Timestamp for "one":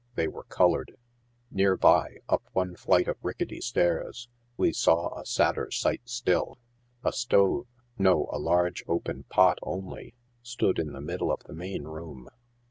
2.53-2.75